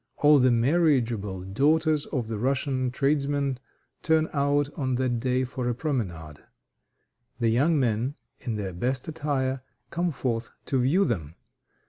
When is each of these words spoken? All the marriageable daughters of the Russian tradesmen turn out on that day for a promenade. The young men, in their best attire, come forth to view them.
All 0.17 0.39
the 0.39 0.49
marriageable 0.49 1.41
daughters 1.41 2.07
of 2.07 2.27
the 2.27 2.39
Russian 2.39 2.89
tradesmen 2.89 3.59
turn 4.01 4.29
out 4.33 4.67
on 4.75 4.95
that 4.95 5.19
day 5.19 5.43
for 5.43 5.69
a 5.69 5.75
promenade. 5.75 6.43
The 7.39 7.49
young 7.49 7.79
men, 7.79 8.15
in 8.39 8.55
their 8.55 8.73
best 8.73 9.07
attire, 9.07 9.61
come 9.91 10.09
forth 10.11 10.49
to 10.65 10.79
view 10.81 11.05
them. 11.05 11.35